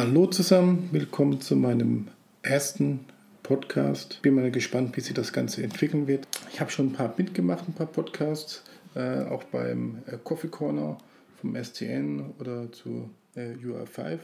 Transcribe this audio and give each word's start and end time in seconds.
Hallo 0.00 0.28
zusammen, 0.28 0.90
willkommen 0.92 1.40
zu 1.40 1.56
meinem 1.56 2.06
ersten 2.42 3.04
Podcast. 3.42 4.22
Bin 4.22 4.36
mal 4.36 4.52
gespannt, 4.52 4.96
wie 4.96 5.00
sich 5.00 5.12
das 5.12 5.32
Ganze 5.32 5.64
entwickeln 5.64 6.06
wird. 6.06 6.28
Ich 6.52 6.60
habe 6.60 6.70
schon 6.70 6.90
ein 6.90 6.92
paar 6.92 7.12
mitgemacht, 7.18 7.66
ein 7.66 7.72
paar 7.72 7.88
Podcasts, 7.88 8.62
äh, 8.94 9.24
auch 9.24 9.42
beim 9.42 10.04
äh, 10.06 10.16
Coffee 10.22 10.46
Corner 10.46 10.98
vom 11.40 11.56
STN 11.56 12.32
oder 12.38 12.70
zu 12.70 13.10
äh, 13.34 13.54
UR5. 13.54 14.20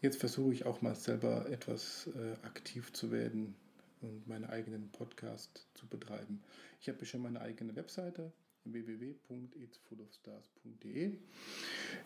Jetzt 0.00 0.20
versuche 0.20 0.52
ich 0.52 0.64
auch 0.64 0.80
mal 0.80 0.94
selber 0.94 1.44
etwas 1.50 2.08
äh, 2.14 2.46
aktiv 2.46 2.92
zu 2.92 3.10
werden 3.10 3.56
und 4.02 4.28
meinen 4.28 4.44
eigenen 4.44 4.90
Podcast 4.92 5.66
zu 5.74 5.88
betreiben. 5.88 6.40
Ich 6.80 6.88
habe 6.88 7.04
schon 7.04 7.22
meine 7.22 7.40
eigene 7.40 7.74
Webseite 7.74 8.30
www.itsfullofstars.de. 8.64 11.12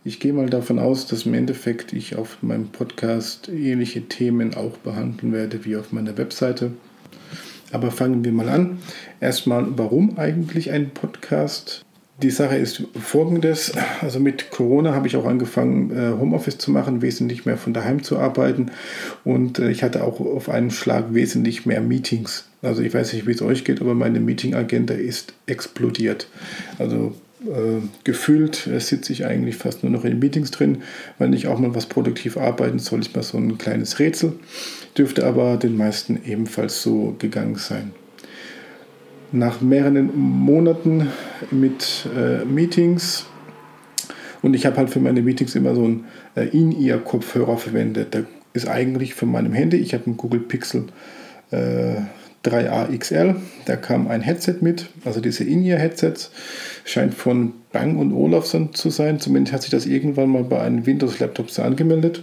Ich 0.04 0.20
gehe 0.20 0.32
mal 0.32 0.48
davon 0.48 0.78
aus, 0.78 1.06
dass 1.06 1.26
im 1.26 1.34
Endeffekt 1.34 1.92
ich 1.92 2.16
auf 2.16 2.42
meinem 2.42 2.68
Podcast 2.68 3.48
ähnliche 3.48 4.08
Themen 4.08 4.54
auch 4.54 4.78
behandeln 4.78 5.32
werde 5.32 5.64
wie 5.64 5.76
auf 5.76 5.90
meiner 5.92 6.16
Webseite. 6.16 6.72
Aber 7.72 7.90
fangen 7.90 8.24
wir 8.24 8.32
mal 8.32 8.48
an. 8.48 8.78
Erstmal, 9.20 9.78
warum 9.78 10.18
eigentlich 10.18 10.70
ein 10.70 10.94
Podcast? 10.94 11.84
Die 12.22 12.30
Sache 12.30 12.56
ist 12.56 12.84
folgendes. 12.94 13.72
Also 14.00 14.20
mit 14.20 14.50
Corona 14.50 14.94
habe 14.94 15.08
ich 15.08 15.16
auch 15.16 15.26
angefangen, 15.26 15.90
äh, 15.90 16.16
Homeoffice 16.16 16.58
zu 16.58 16.70
machen, 16.70 17.02
wesentlich 17.02 17.44
mehr 17.44 17.56
von 17.56 17.74
daheim 17.74 18.04
zu 18.04 18.18
arbeiten. 18.18 18.70
Und 19.24 19.58
äh, 19.58 19.70
ich 19.70 19.82
hatte 19.82 20.04
auch 20.04 20.20
auf 20.20 20.48
einen 20.48 20.70
Schlag 20.70 21.12
wesentlich 21.12 21.66
mehr 21.66 21.80
Meetings. 21.80 22.44
Also 22.62 22.82
ich 22.82 22.94
weiß 22.94 23.12
nicht, 23.12 23.26
wie 23.26 23.32
es 23.32 23.42
euch 23.42 23.64
geht, 23.64 23.80
aber 23.80 23.94
meine 23.94 24.20
Meeting-Agenda 24.20 24.94
ist 24.94 25.34
explodiert. 25.46 26.28
Also 26.78 27.14
äh, 27.42 27.82
gefühlt 28.04 28.68
äh, 28.68 28.78
sitze 28.78 29.12
ich 29.12 29.26
eigentlich 29.26 29.56
fast 29.56 29.82
nur 29.82 29.90
noch 29.90 30.04
in 30.04 30.20
Meetings 30.20 30.52
drin. 30.52 30.82
Wenn 31.18 31.32
ich 31.32 31.48
auch 31.48 31.58
mal 31.58 31.74
was 31.74 31.86
produktiv 31.86 32.36
arbeiten 32.36 32.78
soll, 32.78 33.00
ist 33.00 33.16
mal 33.16 33.24
so 33.24 33.38
ein 33.38 33.58
kleines 33.58 33.98
Rätsel. 33.98 34.34
Dürfte 34.96 35.26
aber 35.26 35.56
den 35.56 35.76
meisten 35.76 36.20
ebenfalls 36.24 36.80
so 36.80 37.16
gegangen 37.18 37.56
sein 37.56 37.90
nach 39.32 39.60
mehreren 39.60 40.10
Monaten 40.16 41.08
mit 41.50 42.08
äh, 42.16 42.44
Meetings 42.44 43.26
und 44.44 44.52
ich 44.52 44.66
habe 44.66 44.76
halt 44.76 44.90
für 44.90 45.00
meine 45.00 45.22
Meetings 45.22 45.54
immer 45.54 45.74
so 45.74 45.84
einen 45.84 46.04
äh, 46.36 46.48
In-Ear-Kopfhörer 46.48 47.56
verwendet. 47.56 48.12
Der 48.12 48.24
ist 48.52 48.68
eigentlich 48.68 49.14
von 49.14 49.32
meinem 49.32 49.54
Handy. 49.54 49.78
Ich 49.78 49.94
habe 49.94 50.04
einen 50.04 50.18
Google 50.18 50.40
Pixel 50.40 50.88
äh, 51.50 51.94
3a 52.44 52.94
XL. 52.98 53.36
Da 53.64 53.76
kam 53.76 54.06
ein 54.06 54.20
Headset 54.20 54.56
mit, 54.60 54.90
also 55.06 55.22
diese 55.22 55.44
In-Ear-Headsets. 55.44 56.30
Scheint 56.84 57.14
von 57.14 57.54
Bang 57.72 57.96
und 57.96 58.12
Olufsen 58.12 58.74
zu 58.74 58.90
sein. 58.90 59.18
Zumindest 59.18 59.54
hat 59.54 59.62
sich 59.62 59.70
das 59.70 59.86
irgendwann 59.86 60.28
mal 60.28 60.44
bei 60.44 60.60
einem 60.60 60.84
Windows-Laptop 60.84 61.50
so 61.50 61.62
angemeldet. 61.62 62.22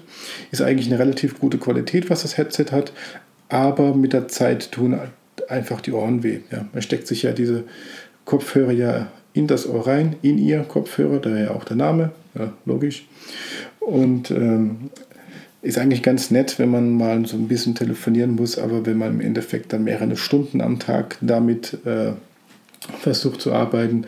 Ist 0.51 0.61
eigentlich 0.61 0.91
eine 0.91 0.99
relativ 0.99 1.39
gute 1.39 1.57
Qualität, 1.57 2.11
was 2.11 2.21
das 2.21 2.37
Headset 2.37 2.67
hat. 2.71 2.93
Aber 3.49 3.95
mit 3.95 4.13
der 4.13 4.27
Zeit 4.27 4.71
tun 4.71 4.93
einfach 5.51 5.81
die 5.81 5.91
Ohren 5.91 6.23
weh. 6.23 6.39
Ja. 6.51 6.65
Man 6.73 6.81
steckt 6.81 7.07
sich 7.07 7.23
ja 7.23 7.31
diese 7.31 7.63
Kopfhörer 8.25 8.71
ja 8.71 9.07
in 9.33 9.47
das 9.47 9.67
Ohr 9.67 9.87
rein, 9.87 10.15
in 10.21 10.37
ihr 10.37 10.59
Kopfhörer, 10.63 11.19
daher 11.19 11.55
auch 11.55 11.63
der 11.63 11.77
Name, 11.77 12.11
ja, 12.37 12.53
logisch. 12.65 13.07
Und 13.79 14.31
ähm, 14.31 14.89
ist 15.61 15.77
eigentlich 15.77 16.03
ganz 16.03 16.31
nett, 16.31 16.59
wenn 16.59 16.69
man 16.69 16.97
mal 16.97 17.25
so 17.25 17.37
ein 17.37 17.47
bisschen 17.47 17.75
telefonieren 17.75 18.35
muss, 18.35 18.57
aber 18.57 18.85
wenn 18.85 18.97
man 18.97 19.13
im 19.13 19.21
Endeffekt 19.21 19.73
dann 19.73 19.83
mehrere 19.83 20.17
Stunden 20.17 20.59
am 20.59 20.79
Tag 20.79 21.17
damit 21.21 21.77
äh, 21.85 22.13
versucht 22.99 23.41
zu 23.41 23.53
arbeiten, 23.53 24.05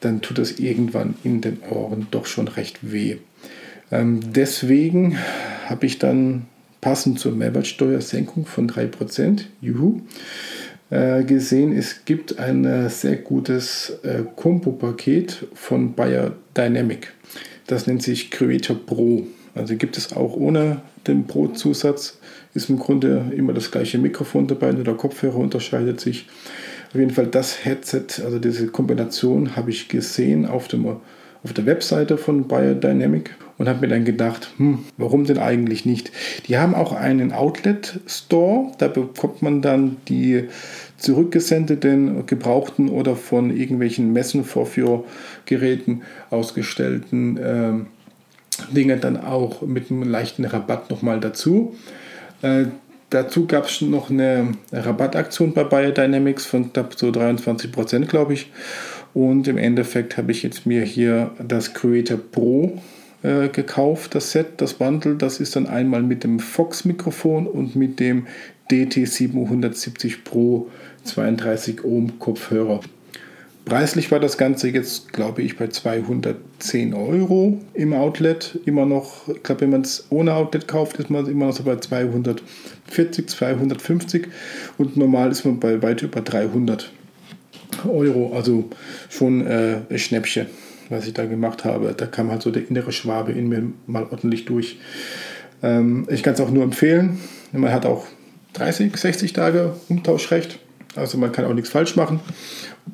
dann 0.00 0.20
tut 0.20 0.38
das 0.38 0.58
irgendwann 0.58 1.14
in 1.24 1.40
den 1.40 1.60
Ohren 1.70 2.08
doch 2.10 2.26
schon 2.26 2.48
recht 2.48 2.78
weh. 2.82 3.16
Ähm, 3.90 4.20
deswegen 4.32 5.18
habe 5.66 5.86
ich 5.86 5.98
dann 5.98 6.46
passend 6.80 7.20
zur 7.20 7.32
Mehrwertsteuersenkung 7.32 8.44
von 8.44 8.68
3%, 8.68 9.42
juhu, 9.60 10.02
gesehen, 11.24 11.76
es 11.76 12.04
gibt 12.04 12.38
ein 12.38 12.64
äh, 12.64 12.90
sehr 12.90 13.16
gutes 13.16 13.98
äh, 14.02 14.24
Kombo-Paket 14.36 15.46
von 15.54 15.94
Bayer 15.94 16.32
Dynamic. 16.56 17.12
Das 17.66 17.86
nennt 17.86 18.02
sich 18.02 18.30
Creator 18.30 18.76
Pro. 18.76 19.26
Also 19.54 19.76
gibt 19.76 19.96
es 19.96 20.12
auch 20.14 20.36
ohne 20.36 20.82
den 21.06 21.26
Pro-Zusatz. 21.26 22.18
Ist 22.54 22.68
im 22.68 22.78
Grunde 22.78 23.32
immer 23.34 23.54
das 23.54 23.70
gleiche 23.70 23.96
Mikrofon 23.98 24.46
dabei, 24.46 24.72
nur 24.72 24.84
der 24.84 24.94
Kopfhörer 24.94 25.38
unterscheidet 25.38 26.00
sich. 26.00 26.28
Auf 26.90 26.96
jeden 26.96 27.10
Fall 27.10 27.26
das 27.26 27.64
Headset, 27.64 28.22
also 28.22 28.38
diese 28.38 28.66
Kombination 28.66 29.56
habe 29.56 29.70
ich 29.70 29.88
gesehen 29.88 30.44
auf, 30.44 30.68
dem, 30.68 30.84
auf 30.86 31.52
der 31.54 31.64
Webseite 31.64 32.18
von 32.18 32.46
Bayer 32.46 32.74
Dynamic 32.74 33.34
und 33.62 33.68
habe 33.68 33.82
mir 33.82 33.94
dann 33.94 34.04
gedacht, 34.04 34.48
hm, 34.56 34.80
warum 34.96 35.24
denn 35.24 35.38
eigentlich 35.38 35.86
nicht? 35.86 36.10
Die 36.48 36.58
haben 36.58 36.74
auch 36.74 36.92
einen 36.92 37.30
Outlet 37.30 38.00
Store, 38.08 38.72
da 38.78 38.88
bekommt 38.88 39.40
man 39.40 39.62
dann 39.62 39.98
die 40.08 40.48
zurückgesendeten, 40.96 42.26
gebrauchten 42.26 42.88
oder 42.88 43.14
von 43.14 43.56
irgendwelchen 43.56 44.12
Messenvorführgeräten 44.12 46.02
ausgestellten 46.30 47.36
äh, 47.36 48.74
Dinge 48.74 48.96
dann 48.96 49.16
auch 49.16 49.62
mit 49.62 49.92
einem 49.92 50.10
leichten 50.10 50.44
Rabatt 50.44 50.90
nochmal 50.90 51.20
dazu. 51.20 51.76
Äh, 52.42 52.64
dazu 53.10 53.46
gab 53.46 53.66
es 53.66 53.80
noch 53.80 54.10
eine 54.10 54.54
Rabattaktion 54.72 55.54
bei 55.54 55.62
Biodynamics 55.62 56.46
von 56.46 56.72
knapp 56.72 56.98
so 56.98 57.10
23%, 57.10 58.06
glaube 58.06 58.32
ich. 58.32 58.50
Und 59.14 59.46
im 59.46 59.56
Endeffekt 59.56 60.16
habe 60.16 60.32
ich 60.32 60.42
jetzt 60.42 60.66
mir 60.66 60.82
hier 60.82 61.30
das 61.38 61.74
Creator 61.74 62.16
Pro 62.18 62.80
äh, 63.22 63.48
gekauft, 63.48 64.14
das 64.14 64.32
Set, 64.32 64.60
das 64.60 64.74
Bundle. 64.74 65.14
Das 65.14 65.40
ist 65.40 65.56
dann 65.56 65.66
einmal 65.66 66.02
mit 66.02 66.24
dem 66.24 66.40
Fox-Mikrofon 66.40 67.46
und 67.46 67.76
mit 67.76 68.00
dem 68.00 68.26
DT770 68.70 70.24
Pro 70.24 70.68
32 71.04 71.84
Ohm 71.84 72.18
Kopfhörer. 72.18 72.80
Preislich 73.64 74.10
war 74.10 74.18
das 74.18 74.38
Ganze 74.38 74.70
jetzt, 74.70 75.12
glaube 75.12 75.42
ich, 75.42 75.56
bei 75.56 75.68
210 75.68 76.94
Euro 76.94 77.60
im 77.74 77.92
Outlet. 77.92 78.58
Immer 78.64 78.86
noch, 78.86 79.28
ich 79.28 79.42
glaube, 79.44 79.60
wenn 79.60 79.70
man 79.70 79.82
es 79.82 80.06
ohne 80.10 80.34
Outlet 80.34 80.66
kauft, 80.66 80.96
ist 80.96 81.10
man 81.10 81.26
immer 81.26 81.46
noch 81.46 81.52
so 81.52 81.62
bei 81.62 81.76
240, 81.76 83.28
250 83.28 84.26
und 84.78 84.96
normal 84.96 85.30
ist 85.30 85.44
man 85.44 85.60
bei 85.60 85.80
weit 85.80 86.02
über 86.02 86.22
300 86.22 86.90
Euro. 87.88 88.34
Also 88.34 88.64
schon 89.08 89.46
äh, 89.46 89.82
ein 89.88 89.98
Schnäppchen 89.98 90.48
was 90.88 91.06
ich 91.06 91.14
da 91.14 91.26
gemacht 91.26 91.64
habe. 91.64 91.94
Da 91.96 92.06
kam 92.06 92.30
halt 92.30 92.42
so 92.42 92.50
der 92.50 92.68
innere 92.68 92.92
Schwabe 92.92 93.32
in 93.32 93.48
mir 93.48 93.62
mal 93.86 94.06
ordentlich 94.10 94.44
durch. 94.44 94.78
Ähm, 95.62 96.06
ich 96.10 96.22
kann 96.22 96.34
es 96.34 96.40
auch 96.40 96.50
nur 96.50 96.64
empfehlen. 96.64 97.18
Man 97.52 97.72
hat 97.72 97.86
auch 97.86 98.06
30, 98.54 98.96
60 98.96 99.32
Tage 99.32 99.74
Umtauschrecht. 99.88 100.58
Also 100.94 101.16
man 101.16 101.32
kann 101.32 101.46
auch 101.46 101.54
nichts 101.54 101.70
falsch 101.70 101.96
machen. 101.96 102.20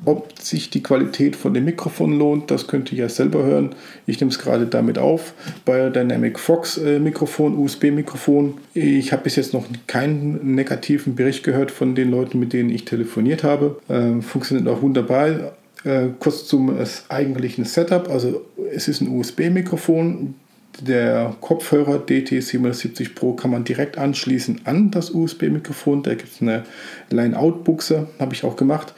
Ob 0.05 0.39
sich 0.39 0.69
die 0.69 0.83
Qualität 0.83 1.35
von 1.35 1.53
dem 1.53 1.65
Mikrofon 1.65 2.17
lohnt, 2.17 2.51
das 2.51 2.67
könnt 2.67 2.91
ihr 2.91 2.99
ja 2.99 3.09
selber 3.09 3.43
hören. 3.43 3.75
Ich 4.05 4.21
nehme 4.21 4.31
es 4.31 4.39
gerade 4.39 4.67
damit 4.67 4.97
auf. 4.97 5.33
Biodynamic 5.65 6.39
Fox 6.39 6.77
äh, 6.77 6.99
Mikrofon, 6.99 7.57
USB-Mikrofon. 7.57 8.57
Ich 8.73 9.11
habe 9.11 9.23
bis 9.23 9.35
jetzt 9.35 9.53
noch 9.53 9.65
keinen 9.87 10.55
negativen 10.55 11.15
Bericht 11.15 11.43
gehört 11.43 11.71
von 11.71 11.95
den 11.95 12.11
Leuten, 12.11 12.39
mit 12.39 12.53
denen 12.53 12.69
ich 12.69 12.85
telefoniert 12.85 13.43
habe. 13.43 13.81
Ähm, 13.89 14.21
funktioniert 14.21 14.67
auch 14.67 14.81
wunderbar. 14.81 15.53
Äh, 15.83 16.09
kurz 16.19 16.45
zum 16.45 16.75
eigentlichen 17.07 17.65
Setup. 17.65 18.09
Also 18.09 18.45
es 18.73 18.87
ist 18.87 19.01
ein 19.01 19.07
USB-Mikrofon. 19.07 20.35
Der 20.81 21.35
Kopfhörer 21.41 21.97
DT770 21.97 23.13
Pro 23.15 23.33
kann 23.33 23.51
man 23.51 23.63
direkt 23.65 23.97
anschließen 23.97 24.61
an 24.65 24.91
das 24.91 25.11
USB-Mikrofon. 25.11 26.03
Da 26.03 26.13
gibt 26.13 26.31
es 26.31 26.41
eine 26.41 26.63
Line-Out-Buchse, 27.09 28.07
habe 28.19 28.33
ich 28.33 28.43
auch 28.43 28.55
gemacht. 28.55 28.93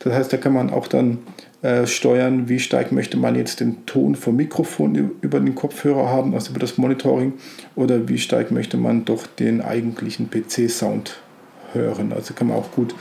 Das 0.00 0.12
heißt, 0.12 0.32
da 0.32 0.38
kann 0.38 0.52
man 0.52 0.70
auch 0.70 0.88
dann 0.88 1.18
äh, 1.62 1.86
steuern, 1.86 2.48
wie 2.48 2.58
stark 2.58 2.90
möchte 2.90 3.16
man 3.16 3.36
jetzt 3.36 3.60
den 3.60 3.84
Ton 3.86 4.14
vom 4.14 4.36
Mikrofon 4.36 5.12
über 5.20 5.38
den 5.40 5.54
Kopfhörer 5.54 6.08
haben, 6.08 6.34
also 6.34 6.50
über 6.50 6.58
das 6.58 6.78
Monitoring, 6.78 7.34
oder 7.76 8.08
wie 8.08 8.18
stark 8.18 8.50
möchte 8.50 8.76
man 8.76 9.04
doch 9.04 9.26
den 9.26 9.60
eigentlichen 9.60 10.30
PC-Sound 10.30 11.20
hören. 11.74 12.12
Also 12.12 12.34
kann 12.34 12.48
man 12.48 12.56
auch 12.56 12.72
gut 12.72 12.94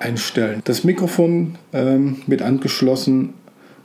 einstellen. 0.00 0.60
Das 0.64 0.84
Mikrofon 0.84 1.56
ähm, 1.72 2.22
wird 2.26 2.42
angeschlossen 2.42 3.34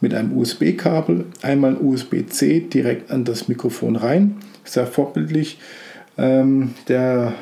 mit 0.02 0.14
einem 0.14 0.38
USB-Kabel, 0.38 1.26
einmal 1.42 1.78
USB-C 1.78 2.62
direkt 2.62 3.10
an 3.10 3.24
das 3.24 3.48
Mikrofon 3.48 3.96
rein, 3.96 4.36
sehr 4.64 4.86
vorbildlich. 4.86 5.60
Ähm, 6.18 6.72
der, 6.88 7.34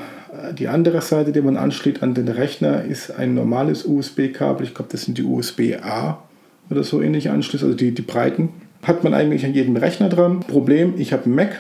die 0.58 0.68
andere 0.68 1.02
Seite, 1.02 1.32
die 1.32 1.42
man 1.42 1.58
anschließt 1.58 2.04
an 2.04 2.14
den 2.14 2.28
Rechner, 2.28 2.84
ist 2.86 3.12
ein 3.12 3.34
normales 3.34 3.86
USB-Kabel. 3.86 4.66
Ich 4.66 4.76
glaube, 4.76 4.92
das 4.92 5.04
sind 5.04 5.18
die 5.18 5.24
USB-A 5.24 6.22
oder 6.70 6.84
so 6.84 7.02
ähnliche 7.02 7.32
Anschlüsse, 7.32 7.66
also 7.66 7.76
die, 7.76 7.94
die 7.94 8.02
breiten. 8.02 8.50
Hat 8.84 9.04
man 9.04 9.14
eigentlich 9.14 9.46
an 9.46 9.54
jedem 9.54 9.76
Rechner 9.76 10.10
dran. 10.10 10.40
Problem, 10.42 10.94
ich 10.98 11.14
habe 11.14 11.26
einen 11.26 11.36
Mac, 11.36 11.60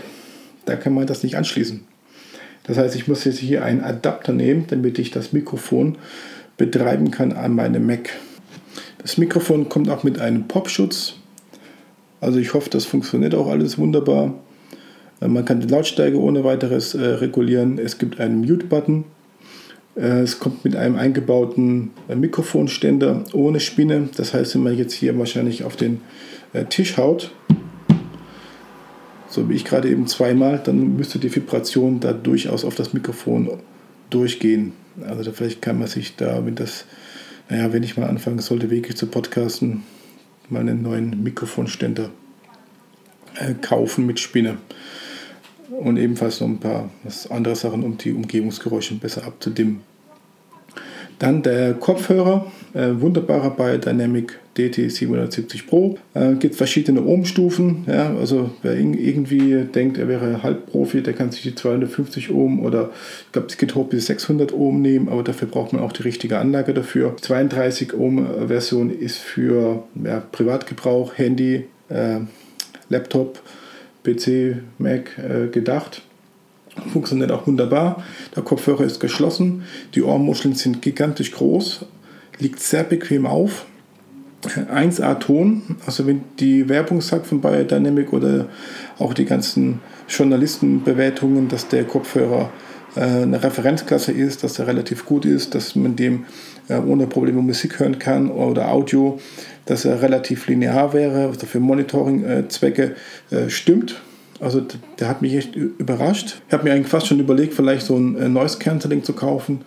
da 0.65 0.75
kann 0.75 0.93
man 0.93 1.05
das 1.07 1.23
nicht 1.23 1.35
anschließen. 1.35 1.81
Das 2.63 2.77
heißt, 2.77 2.95
ich 2.95 3.07
muss 3.07 3.23
jetzt 3.23 3.39
hier 3.39 3.63
einen 3.63 3.81
Adapter 3.81 4.33
nehmen, 4.33 4.65
damit 4.67 4.99
ich 4.99 5.11
das 5.11 5.33
Mikrofon 5.33 5.97
betreiben 6.61 7.09
kann 7.09 7.31
an 7.31 7.55
meinem 7.55 7.87
Mac. 7.87 8.11
Das 8.99 9.17
Mikrofon 9.17 9.67
kommt 9.67 9.89
auch 9.89 10.03
mit 10.03 10.21
einem 10.21 10.47
Popschutz. 10.47 11.15
Also 12.19 12.37
ich 12.37 12.53
hoffe, 12.53 12.69
das 12.69 12.85
funktioniert 12.85 13.33
auch 13.33 13.47
alles 13.47 13.79
wunderbar. 13.79 14.35
Man 15.19 15.43
kann 15.43 15.59
die 15.59 15.67
Lautstärke 15.67 16.19
ohne 16.19 16.43
weiteres 16.43 16.93
äh, 16.93 17.03
regulieren. 17.03 17.79
Es 17.79 17.97
gibt 17.97 18.19
einen 18.19 18.41
Mute-Button. 18.41 19.05
Äh, 19.95 20.21
es 20.21 20.39
kommt 20.39 20.63
mit 20.63 20.75
einem 20.75 20.97
eingebauten 20.97 21.91
äh, 22.07 22.15
Mikrofonständer 22.15 23.23
ohne 23.33 23.59
Spinne. 23.59 24.09
Das 24.15 24.35
heißt, 24.35 24.53
wenn 24.53 24.61
man 24.61 24.77
jetzt 24.77 24.93
hier 24.93 25.17
wahrscheinlich 25.17 25.63
auf 25.63 25.75
den 25.75 26.01
äh, 26.53 26.65
Tisch 26.65 26.97
haut, 26.97 27.31
so 29.27 29.49
wie 29.49 29.55
ich 29.55 29.65
gerade 29.65 29.89
eben 29.89 30.05
zweimal, 30.05 30.61
dann 30.63 30.95
müsste 30.95 31.17
die 31.17 31.35
Vibration 31.35 31.99
da 31.99 32.13
durchaus 32.13 32.65
auf 32.65 32.75
das 32.75 32.93
Mikrofon 32.93 33.49
durchgehen. 34.11 34.73
Also 35.07 35.31
vielleicht 35.31 35.61
kann 35.61 35.79
man 35.79 35.87
sich 35.87 36.15
da, 36.15 36.45
wenn 36.45 36.55
das, 36.55 36.85
naja, 37.49 37.71
wenn 37.73 37.83
ich 37.83 37.97
mal 37.97 38.07
anfangen 38.07 38.39
sollte, 38.39 38.69
wirklich 38.69 38.97
zu 38.97 39.07
podcasten, 39.07 39.83
mal 40.49 40.59
einen 40.59 40.81
neuen 40.81 41.23
Mikrofonständer 41.23 42.09
äh, 43.35 43.53
kaufen 43.53 44.05
mit 44.05 44.19
Spinne. 44.19 44.57
Und 45.69 45.97
ebenfalls 45.97 46.41
noch 46.41 46.49
ein 46.49 46.59
paar 46.59 46.89
andere 47.29 47.55
Sachen, 47.55 47.83
um 47.83 47.97
die 47.97 48.11
Umgebungsgeräusche 48.11 48.95
besser 48.95 49.25
abzudimmen. 49.25 49.81
Dann 51.21 51.43
der 51.43 51.75
Kopfhörer, 51.75 52.47
äh, 52.73 52.99
wunderbarer 52.99 53.51
Biodynamic 53.51 54.39
DT770 54.57 55.67
Pro. 55.67 55.99
Äh, 56.15 56.33
gibt 56.33 56.55
verschiedene 56.55 57.03
Ohmstufen. 57.03 57.85
Ja, 57.85 58.15
also 58.17 58.49
wer 58.63 58.75
irgendwie 58.75 59.65
denkt, 59.65 59.99
er 59.99 60.07
wäre 60.07 60.41
Halbprofi, 60.41 61.03
der 61.03 61.13
kann 61.13 61.29
sich 61.29 61.43
die 61.43 61.53
250 61.53 62.31
Ohm 62.31 62.65
oder 62.65 62.89
ich 63.27 63.31
glaube, 63.33 63.49
es 63.49 63.57
geht 63.57 63.75
hoch 63.75 63.87
bis 63.87 64.07
600 64.07 64.51
Ohm 64.51 64.81
nehmen, 64.81 65.09
aber 65.09 65.21
dafür 65.21 65.47
braucht 65.47 65.73
man 65.73 65.83
auch 65.83 65.91
die 65.91 66.01
richtige 66.01 66.39
Anlage 66.39 66.73
dafür. 66.73 67.15
32 67.21 67.93
Ohm 67.93 68.25
Version 68.47 68.89
ist 68.89 69.19
für 69.19 69.83
ja, 70.03 70.23
Privatgebrauch, 70.31 71.19
Handy, 71.19 71.65
äh, 71.89 72.21
Laptop, 72.89 73.43
PC, 74.03 74.55
Mac 74.79 75.19
äh, 75.19 75.49
gedacht. 75.49 76.01
Funktioniert 76.91 77.31
auch 77.31 77.47
wunderbar. 77.47 78.03
Der 78.35 78.43
Kopfhörer 78.43 78.83
ist 78.83 78.99
geschlossen. 78.99 79.63
Die 79.93 80.03
Ohrmuscheln 80.03 80.55
sind 80.55 80.81
gigantisch 80.81 81.31
groß. 81.31 81.85
Liegt 82.39 82.59
sehr 82.59 82.83
bequem 82.83 83.25
auf. 83.25 83.65
1A-Ton, 84.43 85.77
also 85.85 86.07
wenn 86.07 86.23
die 86.39 86.67
Werbung 86.67 87.01
sagt 87.01 87.27
von 87.27 87.41
Biodynamic 87.41 88.11
oder 88.11 88.47
auch 88.97 89.13
die 89.13 89.25
ganzen 89.25 89.79
Journalistenbewertungen, 90.07 91.47
dass 91.47 91.67
der 91.67 91.83
Kopfhörer 91.83 92.49
äh, 92.95 93.01
eine 93.01 93.41
Referenzklasse 93.41 94.11
ist, 94.11 94.43
dass 94.43 94.59
er 94.59 94.67
relativ 94.67 95.05
gut 95.05 95.25
ist, 95.25 95.53
dass 95.53 95.75
man 95.75 95.95
dem 95.95 96.25
äh, 96.67 96.77
ohne 96.77 97.07
Probleme 97.07 97.41
Musik 97.41 97.79
hören 97.79 97.99
kann 97.99 98.31
oder 98.31 98.71
Audio, 98.71 99.19
dass 99.65 99.85
er 99.85 100.01
relativ 100.01 100.47
linear 100.47 100.93
wäre, 100.93 101.27
also 101.27 101.45
für 101.45 101.59
Monitoring-Zwecke 101.59 102.95
äh, 103.29 103.49
stimmt. 103.49 104.01
Also 104.41 104.65
der 104.99 105.07
hat 105.07 105.21
mich 105.21 105.35
echt 105.35 105.55
überrascht. 105.55 106.41
Ich 106.47 106.53
habe 106.53 106.63
mir 106.63 106.73
eigentlich 106.73 106.87
fast 106.87 107.05
schon 107.05 107.19
überlegt, 107.19 107.53
vielleicht 107.53 107.85
so 107.85 107.95
ein 107.95 108.17
äh, 108.17 108.27
Noise 108.27 108.57
Cancelling 108.57 109.03
zu 109.03 109.13
kaufen, 109.13 109.61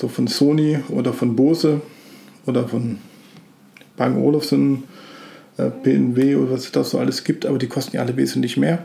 so 0.00 0.06
von 0.06 0.28
Sony 0.28 0.78
oder 0.88 1.12
von 1.12 1.34
Bose 1.34 1.82
oder 2.46 2.68
von 2.68 2.98
Bang 3.96 4.22
Olufsen, 4.22 4.84
äh, 5.56 5.68
PNW 5.70 6.36
oder 6.36 6.52
was 6.52 6.64
es 6.64 6.72
da 6.72 6.84
so 6.84 7.00
alles 7.00 7.24
gibt, 7.24 7.44
aber 7.44 7.58
die 7.58 7.66
kosten 7.66 7.96
ja 7.96 8.02
alle 8.02 8.16
wesentlich 8.16 8.56
mehr. 8.56 8.78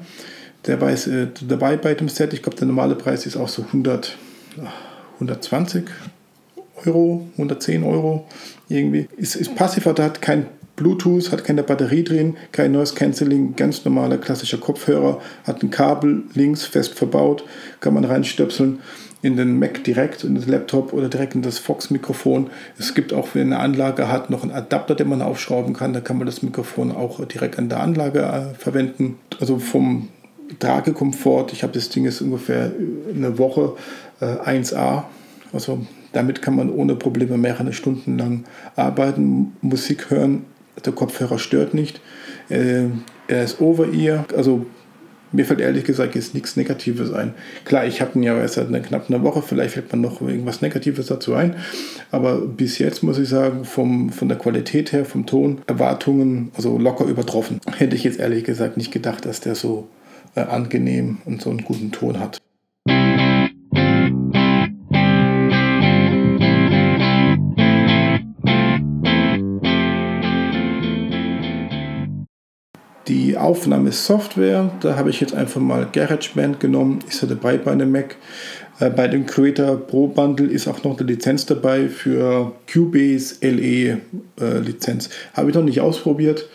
Der 0.66 0.82
war 0.82 0.92
äh, 0.92 1.28
dabei 1.48 1.78
bei 1.78 1.94
dem 1.94 2.10
Set. 2.10 2.34
Ich 2.34 2.42
glaube, 2.42 2.58
der 2.58 2.66
normale 2.66 2.96
Preis 2.96 3.28
ist 3.28 3.38
auch 3.38 3.50
so 3.50 3.62
100, 3.62 4.18
120 5.16 5.84
Euro, 6.88 7.28
110 7.34 7.84
Euro 7.84 8.28
irgendwie. 8.68 9.08
Ist, 9.16 9.36
ist 9.36 9.56
passiv, 9.56 9.86
hat 9.86 10.22
kein 10.24 10.48
Bluetooth, 10.76 11.32
hat 11.32 11.44
keine 11.44 11.64
Batterie 11.64 12.04
drin, 12.04 12.36
kein 12.52 12.74
Noise 12.74 12.96
Cancelling, 12.96 13.56
ganz 13.56 13.86
normaler 13.86 14.18
klassischer 14.18 14.58
Kopfhörer, 14.58 15.22
hat 15.46 15.64
ein 15.64 15.72
Kabel 15.72 16.24
links 16.34 16.66
fest 16.66 16.94
verbaut, 16.94 17.46
kann 17.80 17.94
man 17.94 18.04
reinstöpseln 18.04 18.80
in 19.22 19.38
den 19.38 19.58
Mac 19.58 19.84
direkt, 19.84 20.24
in 20.24 20.36
den 20.36 20.48
Laptop 20.48 20.94
oder 20.94 21.10
direkt 21.10 21.34
in 21.34 21.42
das 21.42 21.58
Fox-Mikrofon. 21.58 22.52
Es 22.78 22.94
gibt 22.94 23.12
auch, 23.12 23.30
wenn 23.34 23.54
eine 23.54 23.60
Anlage 23.60 24.12
hat, 24.12 24.30
noch 24.30 24.44
einen 24.44 24.52
Adapter, 24.52 24.94
den 24.94 25.10
man 25.10 25.24
aufschrauben 25.24 25.74
kann. 25.74 25.94
Da 25.94 26.00
kann 26.02 26.18
man 26.18 26.28
das 26.28 26.44
Mikrofon 26.44 26.92
auch 26.92 27.26
direkt 27.26 27.58
an 27.58 27.70
der 27.70 27.80
Anlage 27.80 28.22
äh, 28.22 28.54
verwenden. 28.54 29.18
Also 29.40 29.58
vom 29.58 30.10
Tragekomfort, 30.60 31.54
ich 31.54 31.64
habe 31.64 31.74
das 31.74 31.90
Ding 31.90 32.06
jetzt 32.06 32.22
ungefähr 32.22 32.72
eine 33.16 33.40
Woche 33.40 33.74
äh, 34.20 34.26
1A. 34.26 35.06
Also 35.52 35.80
damit 36.12 36.44
kann 36.44 36.56
man 36.56 36.70
ohne 36.70 36.96
Probleme 36.96 37.38
mehrere 37.38 37.74
Stunden 37.74 38.20
lang 38.20 38.44
arbeiten, 38.76 39.54
Musik 39.62 40.12
hören, 40.12 40.46
der 40.84 40.94
Kopfhörer 40.94 41.40
stört 41.40 41.74
nicht. 41.74 42.02
Äh, 42.50 42.86
er 43.28 43.44
ist 43.44 43.62
over-ear, 43.62 44.26
also 44.36 44.66
mir 45.32 45.46
fällt 45.46 45.60
ehrlich 45.60 45.84
gesagt 45.84 46.16
jetzt 46.16 46.34
nichts 46.34 46.56
Negatives 46.56 47.12
ein. 47.12 47.34
Klar, 47.66 47.86
ich 47.86 48.02
habe 48.02 48.12
ihn 48.16 48.24
ja 48.24 48.38
erst 48.38 48.56
seit 48.56 48.68
knapp 48.84 49.10
einer 49.10 49.24
Woche, 49.24 49.42
vielleicht 49.42 49.74
fällt 49.74 49.92
mir 49.92 50.00
noch 50.00 50.22
irgendwas 50.22 50.62
Negatives 50.62 51.08
dazu 51.08 51.34
ein. 51.34 51.56
Aber 52.12 52.38
bis 52.40 52.78
jetzt 52.80 53.04
muss 53.04 53.18
ich 53.18 53.30
sagen, 53.30 53.66
vom, 53.66 54.12
von 54.12 54.30
der 54.30 54.38
Qualität 54.38 54.92
her, 54.92 55.06
vom 55.06 55.26
Ton, 55.26 55.62
Erwartungen, 55.68 56.52
also 56.56 56.78
locker 56.78 57.06
übertroffen. 57.06 57.60
Hätte 57.78 57.96
ich 57.96 58.04
jetzt 58.04 58.20
ehrlich 58.20 58.44
gesagt 58.44 58.78
nicht 58.78 58.92
gedacht, 58.92 59.26
dass 59.26 59.42
der 59.42 59.56
so 59.56 59.88
äh, 60.36 60.42
angenehm 60.42 61.18
und 61.26 61.42
so 61.42 61.50
einen 61.50 61.64
guten 61.64 61.92
Ton 61.92 62.20
hat. 62.20 62.38
Die 73.36 73.42
Aufnahmesoftware, 73.42 74.72
da 74.80 74.96
habe 74.96 75.10
ich 75.10 75.20
jetzt 75.20 75.36
einfach 75.36 75.60
mal 75.60 75.90
GarageBand 75.92 76.62
genommen, 76.62 77.00
ist 77.10 77.22
ja 77.22 77.28
dabei 77.28 77.58
bei 77.58 77.70
einem 77.70 77.92
Mac. 77.92 78.16
Äh, 78.80 78.90
bei 78.90 79.10
dem 79.10 79.26
Creator 79.26 79.76
Pro 79.76 80.08
Bundle 80.08 80.48
ist 80.48 80.70
auch 80.70 80.82
noch 80.86 80.98
eine 80.98 81.06
Lizenz 81.06 81.46
dabei 81.46 81.90
für 81.90 82.54
Cubase 82.72 83.36
LE 83.42 83.98
äh, 84.40 84.60
Lizenz. 84.60 85.10
Habe 85.34 85.50
ich 85.50 85.56
noch 85.56 85.66
nicht 85.66 85.82
ausprobiert. 85.82 86.48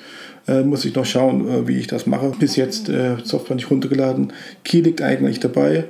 Äh, 0.49 0.63
muss 0.63 0.87
ich 0.87 0.95
noch 0.95 1.05
schauen, 1.05 1.69
wie 1.69 1.77
ich 1.77 1.87
das 1.87 2.07
mache. 2.07 2.33
Bis 2.39 2.57
jetzt 2.57 2.91
Software 3.25 3.57
nicht 3.57 3.71
runtergeladen. 3.71 4.33
Key 4.65 4.81
liegt 4.81 5.03
eigentlich 5.03 5.39
dabei. 5.39 5.85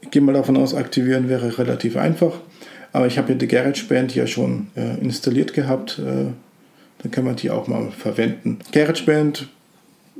Ich 0.00 0.12
gehe 0.12 0.22
mal 0.22 0.32
davon 0.32 0.56
aus, 0.56 0.74
aktivieren 0.74 1.28
wäre 1.28 1.58
relativ 1.58 1.98
einfach. 1.98 2.40
Aber 2.94 3.06
ich 3.06 3.18
habe 3.18 3.26
hier 3.26 3.36
die 3.36 3.48
GarageBand 3.48 4.14
ja 4.14 4.26
schon 4.26 4.68
installiert 5.02 5.52
gehabt. 5.52 6.00
dann 6.00 7.10
kann 7.10 7.24
man 7.24 7.36
die 7.36 7.50
auch 7.50 7.68
mal 7.68 7.90
verwenden. 7.90 8.60
GarageBand 8.72 9.48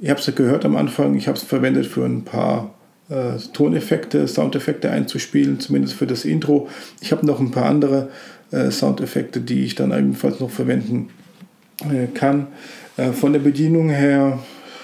ich 0.02 0.10
habe 0.10 0.18
es 0.18 0.26
ja 0.26 0.32
gehört 0.32 0.64
am 0.64 0.74
Anfang, 0.74 1.14
ich 1.14 1.28
habe 1.28 1.38
es 1.38 1.44
verwendet 1.44 1.86
für 1.86 2.04
ein 2.04 2.24
paar 2.24 2.74
äh, 3.08 3.38
Toneffekte, 3.52 4.26
Soundeffekte 4.26 4.90
einzuspielen, 4.90 5.60
zumindest 5.60 5.94
für 5.94 6.08
das 6.08 6.24
Intro. 6.24 6.68
Ich 7.00 7.12
habe 7.12 7.24
noch 7.24 7.38
ein 7.38 7.52
paar 7.52 7.66
andere 7.66 8.08
äh, 8.50 8.72
Soundeffekte, 8.72 9.40
die 9.40 9.64
ich 9.64 9.76
dann 9.76 9.92
ebenfalls 9.92 10.40
noch 10.40 10.50
verwenden 10.50 11.10
äh, 11.84 12.08
kann. 12.12 12.48
Äh, 12.96 13.12
von 13.12 13.32
der 13.32 13.38
Bedienung 13.38 13.90
her, 13.90 14.40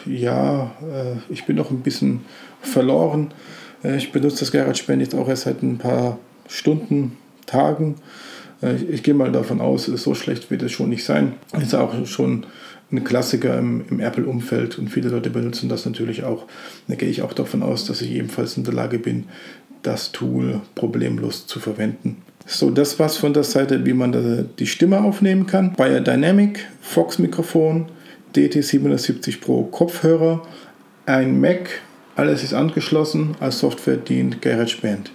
ja, 0.06 0.70
äh, 0.82 1.32
ich 1.32 1.46
bin 1.46 1.56
noch 1.56 1.72
ein 1.72 1.80
bisschen 1.80 2.20
verloren. 2.62 3.32
Äh, 3.82 3.96
ich 3.96 4.12
benutze 4.12 4.40
das 4.40 4.52
GarageBand 4.52 5.02
jetzt 5.02 5.16
auch 5.16 5.28
erst 5.28 5.42
seit 5.42 5.64
ein 5.64 5.78
paar 5.78 6.20
Stunden, 6.46 7.16
Tagen. 7.44 7.96
Ich, 8.60 8.88
ich 8.88 9.02
gehe 9.02 9.14
mal 9.14 9.32
davon 9.32 9.60
aus, 9.60 9.87
so 9.87 10.14
schlecht 10.14 10.50
wird 10.50 10.62
es 10.62 10.72
schon 10.72 10.90
nicht 10.90 11.04
sein. 11.04 11.32
Ist 11.58 11.75
auch 11.75 12.06
schon 12.06 12.44
ein 12.90 13.04
Klassiker 13.04 13.59
im, 13.59 13.85
im 13.90 14.00
Apple-Umfeld 14.00 14.78
und 14.78 14.88
viele 14.88 15.11
Leute 15.11 15.30
benutzen 15.30 15.68
das 15.68 15.85
natürlich 15.85 16.25
auch. 16.25 16.47
Da 16.87 16.95
gehe 16.95 17.09
ich 17.09 17.23
auch 17.23 17.33
davon 17.33 17.62
aus, 17.62 17.85
dass 17.85 18.00
ich 18.00 18.12
ebenfalls 18.12 18.57
in 18.57 18.64
der 18.64 18.75
Lage 18.75 18.99
bin, 18.99 19.25
das 19.83 20.12
Tool 20.12 20.61
problemlos 20.75 21.47
zu 21.47 21.61
verwenden. 21.61 22.23
So, 22.47 22.71
das 22.71 22.99
war's 22.99 23.16
von 23.16 23.35
der 23.35 23.45
Seite, 23.45 23.85
wie 23.85 23.92
man 23.92 24.49
die 24.59 24.66
Stimme 24.66 25.02
aufnehmen 25.02 25.47
kann. 25.47 25.75
Biodynamic, 25.75 26.66
Fox-Mikrofon, 26.80 27.87
DT770 28.35 29.40
Pro 29.40 29.64
Kopfhörer, 29.64 30.42
ein 31.04 31.40
Mac, 31.40 31.83
alles 32.16 32.42
ist 32.42 32.54
angeschlossen, 32.54 33.37
als 33.38 33.59
Software 33.59 33.97
dient 33.97 34.42
GarageBand. 34.42 35.11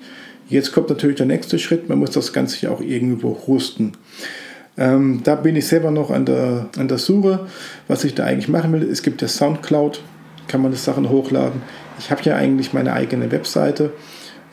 Jetzt 0.48 0.72
kommt 0.72 0.90
natürlich 0.90 1.18
der 1.18 1.26
nächste 1.26 1.58
Schritt, 1.58 1.90
man 1.90 2.00
muss 2.00 2.12
das 2.12 2.34
Ganze 2.34 2.66
ja 2.66 2.72
auch 2.72 2.82
irgendwo 2.82 3.42
hosten. 3.48 3.94
Ähm, 4.78 5.22
da 5.24 5.36
bin 5.36 5.56
ich 5.56 5.68
selber 5.68 5.92
noch 5.92 6.10
an 6.10 6.26
der, 6.26 6.68
an 6.78 6.88
der 6.88 6.98
Suche, 6.98 7.48
was 7.88 8.04
ich 8.04 8.16
da 8.16 8.26
eigentlich 8.26 8.50
machen 8.50 8.74
will. 8.74 8.84
Es 8.84 9.04
gibt 9.04 9.22
ja 9.22 9.28
Soundcloud, 9.28 10.02
kann 10.48 10.62
man 10.62 10.72
das 10.72 10.84
Sachen 10.84 11.10
hochladen. 11.10 11.62
Ich 12.00 12.10
habe 12.10 12.24
ja 12.24 12.36
eigentlich 12.36 12.74
meine 12.74 12.94
eigene 12.94 13.32
Webseite, 13.32 13.92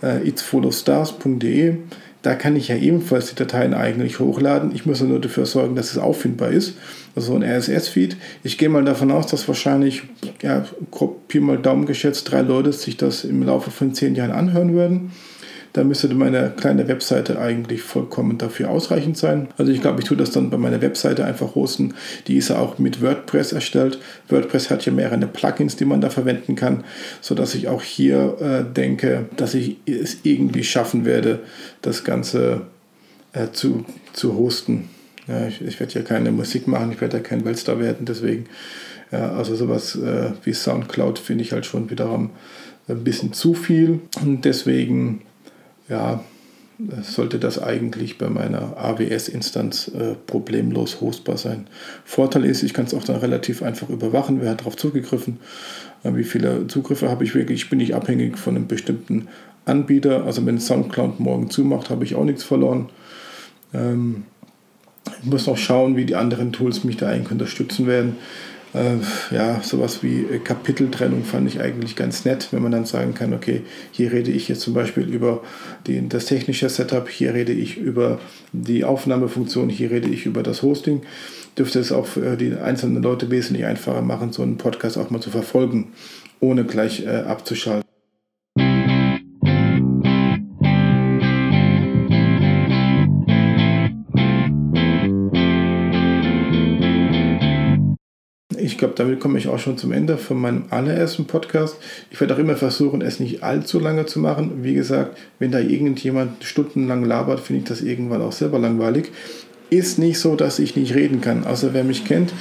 äh, 0.03 0.27
itsphotostars.de. 0.29 1.77
Da 2.23 2.35
kann 2.35 2.55
ich 2.55 2.69
ja 2.69 2.77
ebenfalls 2.77 3.31
die 3.31 3.35
Dateien 3.35 3.73
eigentlich 3.73 4.21
hochladen. 4.21 4.73
Ich 4.75 4.85
muss 4.85 5.01
nur 5.01 5.21
dafür 5.21 5.47
sorgen, 5.47 5.75
dass 5.75 5.91
es 5.91 5.97
auffindbar 5.97 6.51
ist. 6.51 6.75
Also 7.17 7.35
ein 7.35 7.43
RSS-Feed. 7.43 8.17
Ich 8.45 8.59
gehe 8.59 8.69
mal 8.69 8.85
davon 8.85 9.11
aus, 9.11 9.27
dass 9.27 9.49
wahrscheinlich, 9.49 10.03
ja, 10.43 10.67
Pi 11.29 11.41
mal 11.41 11.57
Daumen 11.57 11.87
geschätzt, 11.87 12.31
drei 12.31 12.43
Leute 12.43 12.75
sich 12.75 12.99
das 12.99 13.25
im 13.25 13.43
Laufe 13.43 13.71
von 13.71 13.95
zehn 13.95 14.15
Jahren 14.15 14.33
anhören 14.33 14.75
würden. 14.75 15.13
Da 15.73 15.85
müsste 15.85 16.13
meine 16.15 16.53
kleine 16.57 16.89
Webseite 16.89 17.41
eigentlich 17.41 17.83
vollkommen 17.83 18.39
dafür 18.39 18.71
ausreichend 18.71 19.17
sein. 19.17 19.49
Also 19.57 19.71
ich 19.71 19.81
glaube, 19.81 20.01
ich 20.01 20.07
tue 20.07 20.17
das 20.17 20.33
dann 20.33 20.51
bei 20.51 20.57
meiner 20.57 20.83
Webseite 20.83 21.25
einfach 21.25 21.55
hosten. 21.55 21.95
Die 22.27 22.37
ist 22.37 22.49
ja 22.49 22.59
auch 22.59 22.79
mit 22.79 23.01
WordPress 23.03 23.53
erstellt. 23.53 24.01
WordPress 24.29 24.71
hat 24.71 24.85
ja 24.85 24.93
mehrere 24.93 25.27
Plugins, 25.27 25.77
die 25.77 25.85
man 25.85 26.01
da 26.01 26.11
verwenden 26.11 26.57
kann, 26.57 26.83
sodass 27.21 27.55
ich 27.55 27.69
auch 27.69 27.83
hier 27.83 28.37
äh, 28.41 28.75
denke, 28.75 29.27
dass 29.37 29.55
ich 29.55 29.77
es 29.87 30.19
irgendwie 30.25 30.65
schaffen 30.65 31.05
werde, 31.05 31.41
das 31.83 32.03
Ganze 32.03 32.63
äh, 33.33 33.49
zu, 33.53 33.85
zu 34.13 34.37
hosten. 34.37 34.89
Ja, 35.29 35.47
ich, 35.47 35.61
ich 35.63 35.79
werde 35.79 35.95
ja 35.95 36.03
keine 36.03 36.33
Musik 36.33 36.67
machen, 36.67 36.91
ich 36.93 37.01
werde 37.01 37.19
ja 37.19 37.23
kein 37.23 37.45
Weltstar 37.45 37.79
werden, 37.79 38.07
deswegen, 38.07 38.47
ja, 39.13 39.33
also 39.33 39.55
sowas 39.55 39.95
äh, 39.95 40.33
wie 40.43 40.53
Soundcloud 40.53 41.21
finde 41.21 41.45
ich 41.45 41.53
halt 41.53 41.67
schon 41.67 41.91
wiederum 41.91 42.31
ein 42.89 43.05
bisschen 43.05 43.33
zu 43.33 43.55
viel 43.55 44.01
und 44.23 44.45
deswegen, 44.45 45.23
ja, 45.91 46.25
sollte 47.03 47.39
das 47.39 47.63
eigentlich 47.63 48.17
bei 48.17 48.31
meiner 48.31 48.77
AWS-Instanz 48.79 49.89
äh, 49.89 50.15
problemlos 50.27 51.01
hostbar 51.01 51.37
sein. 51.37 51.67
Vorteil 52.05 52.45
ist, 52.45 52.63
ich 52.63 52.73
kann 52.73 52.87
es 52.87 52.95
auch 52.95 53.05
dann 53.05 53.17
relativ 53.17 53.63
einfach 53.63 53.91
überwachen, 53.91 54.41
wer 54.41 54.51
hat 54.51 54.61
darauf 54.61 54.77
zugegriffen, 54.77 55.39
äh, 56.05 56.15
wie 56.15 56.25
viele 56.25 56.67
Zugriffe 56.69 57.11
habe 57.11 57.25
ich 57.25 57.35
wirklich, 57.35 57.65
ich 57.65 57.71
bin 57.71 57.79
nicht 57.79 57.95
abhängig 57.95 58.39
von 58.39 58.57
einem 58.57 58.67
bestimmten 58.67 59.29
Anbieter, 59.67 60.25
also 60.25 60.45
wenn 60.47 60.59
Soundcloud 60.59 61.21
morgen 61.21 61.51
zumacht, 61.51 61.91
habe 61.91 62.05
ich 62.05 62.15
auch 62.15 62.25
nichts 62.25 62.45
verloren. 62.45 62.89
Ähm, 63.75 64.25
ich 65.23 65.27
muss 65.27 65.47
noch 65.47 65.57
schauen, 65.57 65.97
wie 65.97 66.07
die 66.07 66.15
anderen 66.15 66.53
Tools 66.53 66.85
mich 66.85 66.97
da 66.97 67.09
eigentlich 67.09 67.33
unterstützen 67.33 67.87
werden. 67.87 68.17
Äh, 68.73 69.35
ja, 69.35 69.61
sowas 69.63 70.03
wie 70.03 70.25
Kapiteltrennung 70.45 71.25
fand 71.25 71.49
ich 71.49 71.61
eigentlich 71.61 71.97
ganz 71.97 72.25
nett, 72.25 72.49
wenn 72.53 72.63
man 72.63 72.71
dann 72.71 72.85
sagen 72.85 73.15
kann, 73.15 73.35
okay, 73.35 73.63
hier 73.91 74.13
rede 74.13 74.31
ich 74.31 74.49
jetzt 74.49 74.61
zum 74.61 74.75
Beispiel 74.75 75.05
über 75.05 75.43
die, 75.87 76.09
das 76.09 76.27
technische 76.27 76.69
Setup, 76.69 77.09
hier 77.09 77.35
rede 77.35 77.53
ich 77.53 77.79
über 77.79 78.21
die 78.53 78.85
Aufnahmefunktion, 78.85 79.69
hier 79.69 79.91
rede 79.91 80.09
ich 80.09 80.27
über 80.27 80.43
das 80.43 80.63
Hosting. 80.63 81.03
Dürfte 81.59 81.81
es 81.81 81.91
auch 81.91 82.07
für 82.07 82.37
die 82.37 82.55
einzelnen 82.55 83.03
Leute 83.03 83.31
wesentlich 83.31 83.67
einfacher 83.67 84.03
machen, 84.03 84.33
so 84.33 84.43
einen 84.43 84.57
Podcast 84.57 84.97
auch 84.99 85.11
mal 85.11 85.21
zu 85.21 85.31
verfolgen, 85.31 85.89
ohne 86.39 86.65
gleich 86.65 87.05
äh, 87.05 87.09
abzuschalten. 87.09 87.90
Ich 98.61 98.79
glaube, 98.79 98.95
damit 98.97 99.21
komme 99.21 99.39
ich 99.39 99.49
auch 99.49 99.59
schon 99.59 99.79
zum 99.79 99.93
Ende 99.93 100.17
von 100.17 100.39
meinem 100.39 100.65
allerersten 100.71 101.27
Podcast. 101.27 101.77
Ich 102.11 102.21
werde 102.21 102.35
auch 102.35 102.39
immer 102.39 102.57
versuchen, 102.57 103.03
es 103.03 103.21
nicht 103.21 103.43
allzu 103.43 103.79
lange 103.79 104.07
zu 104.07 104.21
machen. 104.21 104.63
Wie 104.63 104.75
gesagt, 104.75 105.19
wenn 105.39 105.51
da 105.51 105.59
irgendjemand 105.59 106.45
stundenlang 106.45 107.05
labert, 107.05 107.41
finde 107.41 107.63
ich 107.63 107.69
das 107.69 107.83
irgendwann 107.83 108.23
auch 108.23 108.33
selber 108.33 108.59
langweilig. 108.59 109.11
Ist 109.71 109.99
nicht 109.99 110.19
so, 110.19 110.37
dass 110.37 110.59
ich 110.59 110.77
nicht 110.77 110.95
reden 110.95 111.21
kann. 111.21 111.45
Außer 111.45 111.75
wer 111.75 111.85
mich 111.85 112.05
kennt, 112.05 112.33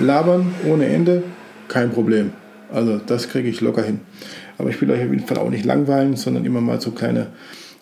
labern 0.00 0.54
ohne 0.68 0.86
Ende, 0.86 1.22
kein 1.68 1.90
Problem. 1.90 2.32
Also 2.72 2.98
das 2.98 3.28
kriege 3.28 3.48
ich 3.48 3.60
locker 3.60 3.82
hin. 3.82 4.00
Aber 4.58 4.70
ich 4.70 4.80
will 4.80 4.90
euch 4.90 5.02
auf 5.02 5.10
jeden 5.10 5.26
Fall 5.26 5.38
auch 5.38 5.50
nicht 5.50 5.64
langweilen, 5.64 6.16
sondern 6.16 6.44
immer 6.44 6.60
mal 6.60 6.80
so 6.80 6.90
kleine 6.90 7.28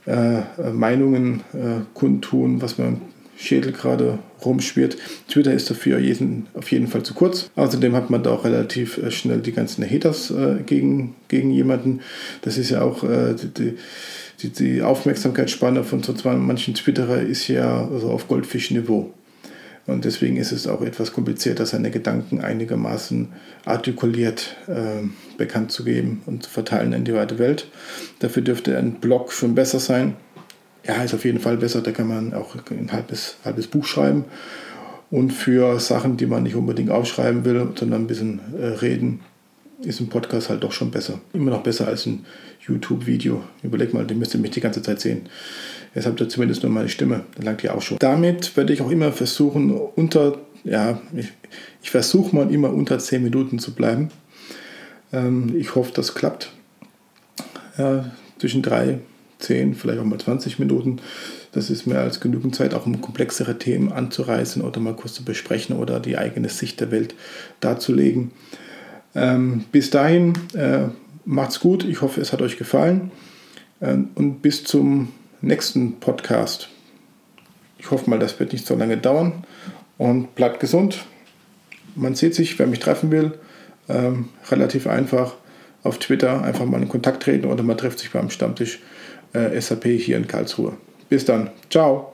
äh, 0.07 0.41
Meinungen 0.73 1.41
äh, 1.53 1.83
kundtun, 1.95 2.61
was 2.61 2.79
man 2.79 3.01
Schädel 3.37 3.73
gerade 3.73 4.19
rumschwirrt. 4.45 4.97
Twitter 5.29 5.53
ist 5.53 5.71
dafür 5.71 5.99
jeden, 5.99 6.47
auf 6.55 6.71
jeden 6.71 6.87
Fall 6.87 7.03
zu 7.03 7.15
kurz. 7.15 7.51
Außerdem 7.57 7.95
hat 7.95 8.11
man 8.11 8.23
da 8.23 8.31
auch 8.31 8.45
relativ 8.45 8.99
äh, 8.99 9.11
schnell 9.11 9.41
die 9.41 9.53
ganzen 9.53 9.89
Haters 9.89 10.31
äh, 10.31 10.57
gegen, 10.65 11.15
gegen 11.29 11.51
jemanden. 11.51 12.01
Das 12.43 12.59
ist 12.59 12.71
ja 12.71 12.83
auch 12.83 13.05
äh, 13.05 13.35
die, 13.35 13.75
die, 14.41 14.49
die, 14.49 14.83
Aufmerksamkeitsspanne 14.83 15.85
von 15.85 16.03
so 16.03 16.15
manchen 16.31 16.75
Twitterer 16.75 17.21
ist 17.21 17.49
ja 17.49 17.89
also 17.89 18.11
auf 18.11 18.29
Goldfischniveau. 18.29 19.13
Und 19.87 20.05
deswegen 20.05 20.37
ist 20.37 20.53
es 20.53 20.69
auch 20.69 20.81
etwas 20.83 21.13
komplizierter, 21.13 21.67
seine 21.67 21.91
Gedanken 21.91 22.41
einigermaßen 22.41 23.29
artikuliert 23.65 24.57
äh, 24.69 25.05
bekannt 25.39 25.73
zu 25.73 25.83
geben 25.83 26.23
und 26.27 26.45
zu 26.45 26.51
verteilen 26.51 26.93
in 26.93 27.05
die 27.05 27.15
weite 27.15 27.41
Welt. 27.41 27.67
Dafür 28.21 28.43
dürfte 28.43 28.79
ein 28.79 28.95
Blog 28.95 29.33
schon 29.33 29.57
besser 29.57 29.81
sein 29.81 30.15
ja, 30.87 31.03
ist 31.03 31.15
auf 31.15 31.25
jeden 31.25 31.39
Fall 31.39 31.57
besser. 31.57 31.81
Da 31.81 31.93
kann 31.93 32.09
man 32.09 32.35
auch 32.35 32.55
ein 32.71 32.93
halbes, 32.93 33.37
halbes 33.45 33.67
Buch 33.67 33.85
schreiben. 33.85 34.25
Und 35.11 35.33
für 35.33 35.79
Sachen, 35.79 36.17
die 36.17 36.27
man 36.27 36.43
nicht 36.43 36.57
unbedingt 36.57 36.91
aufschreiben 36.91 37.45
will, 37.45 37.69
sondern 37.75 38.03
ein 38.03 38.07
bisschen 38.07 38.41
äh, 38.59 38.67
reden, 38.67 39.21
ist 39.85 40.01
ein 40.01 40.09
Podcast 40.09 40.49
halt 40.49 40.63
doch 40.63 40.73
schon 40.73 40.91
besser. 40.91 41.21
Immer 41.33 41.51
noch 41.51 41.63
besser 41.63 41.87
als 41.87 42.07
ein 42.07 42.25
YouTube-Video. 42.67 43.43
Überleg 43.63 43.93
mal, 43.93 44.07
den 44.07 44.19
müsst 44.19 44.35
ihr 44.35 44.41
mich 44.41 44.53
die 44.53 44.61
ganze 44.61 44.83
Zeit 44.83 45.01
sehen. 45.01 45.29
Jetzt 45.95 46.07
habt 46.07 46.21
ihr 46.21 46.29
zumindest 46.29 46.63
nur 46.63 46.73
meine 46.73 46.89
Stimme. 46.89 47.25
Dann 47.35 47.45
langt 47.45 47.63
ihr 47.63 47.75
auch 47.75 47.83
schon. 47.83 47.99
Damit 47.99 48.57
werde 48.57 48.73
ich 48.73 48.81
auch 48.81 48.91
immer 48.91 49.13
versuchen, 49.13 49.73
unter, 49.73 50.39
ja, 50.65 51.01
ich, 51.15 51.33
ich 51.83 51.91
versuche 51.91 52.35
mal 52.35 52.53
immer 52.53 52.73
unter 52.73 52.99
10 52.99 53.23
Minuten 53.23 53.59
zu 53.59 53.75
bleiben. 53.75 54.09
Ähm, 55.13 55.55
ich 55.57 55.75
hoffe, 55.75 55.93
das 55.95 56.15
klappt. 56.15 56.53
Ja, 57.77 58.11
zwischen 58.39 58.63
drei 58.63 58.99
10, 59.43 59.75
vielleicht 59.75 60.01
auch 60.01 60.05
mal 60.05 60.19
20 60.19 60.59
Minuten. 60.59 61.01
Das 61.53 61.71
ist 61.71 61.87
mehr 61.87 62.01
als 62.01 62.21
genügend 62.21 62.55
Zeit, 62.55 62.75
auch 62.75 62.87
um 62.87 63.01
komplexere 63.01 63.59
Themen 63.59 63.93
anzureißen 63.93 64.63
oder 64.63 64.81
mal 64.81 64.95
kurz 64.95 65.15
zu 65.15 65.25
besprechen 65.25 65.77
oder 65.77 66.01
die 66.01 66.17
eigene 66.17 66.49
Sicht 66.49 66.81
der 66.81 66.91
Welt 66.91 67.15
darzulegen. 67.61 68.31
Ähm, 69.15 69.65
bis 69.73 69.91
dahin, 69.91 70.35
äh, 70.55 70.85
macht's 71.25 71.61
gut. 71.61 71.85
Ich 71.85 72.01
hoffe, 72.01 72.21
es 72.21 72.33
hat 72.33 72.43
euch 72.43 72.57
gefallen. 72.57 73.11
Ähm, 73.81 74.11
und 74.15 74.43
bis 74.43 74.65
zum 74.65 75.09
nächsten 75.41 76.01
Podcast. 76.01 76.69
Ich 77.79 77.91
hoffe 77.91 78.09
mal, 78.09 78.19
das 78.19 78.39
wird 78.41 78.53
nicht 78.53 78.67
so 78.67 78.75
lange 78.77 78.97
dauern. 78.97 79.45
Und 79.99 80.35
bleibt 80.35 80.61
gesund. 80.61 81.05
Man 81.95 82.15
sieht 82.15 82.35
sich, 82.35 82.59
wer 82.59 82.67
mich 82.67 82.81
treffen 82.81 83.11
will. 83.11 83.33
Ähm, 83.89 84.31
relativ 84.51 84.87
einfach 84.87 85.35
auf 85.83 85.99
Twitter 85.99 86.43
einfach 86.43 86.65
mal 86.65 86.81
in 86.81 86.89
Kontakt 86.89 87.25
treten 87.25 87.47
oder 87.47 87.63
man 87.63 87.77
trifft 87.77 87.99
sich 87.99 88.11
beim 88.13 88.31
Stammtisch 88.31 88.79
SAP 89.33 89.85
hier 89.85 90.17
in 90.17 90.27
Karlsruhe. 90.27 90.77
Bis 91.09 91.25
dann. 91.25 91.51
Ciao. 91.71 92.13